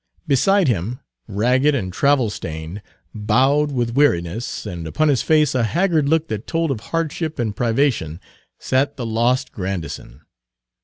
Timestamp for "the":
8.97-9.05